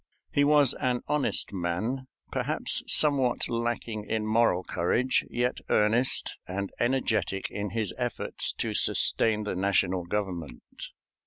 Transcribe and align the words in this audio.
He 0.31 0.43
was 0.43 0.73
an 0.73 1.03
honest 1.07 1.53
man, 1.53 2.07
perhaps 2.31 2.81
somewhat 2.87 3.47
lacking 3.47 4.05
in 4.09 4.25
moral 4.25 4.63
courage, 4.63 5.23
yet 5.29 5.59
earnest 5.69 6.37
and 6.47 6.71
energetic 6.79 7.51
in 7.51 7.69
his 7.69 7.93
efforts 7.99 8.51
to 8.53 8.73
sustain 8.73 9.43
the 9.43 9.55
national 9.55 10.05
government. 10.05 10.87